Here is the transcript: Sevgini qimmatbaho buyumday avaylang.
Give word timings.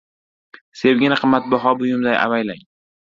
Sevgini 0.81 1.19
qimmatbaho 1.25 1.75
buyumday 1.83 2.21
avaylang. 2.23 2.65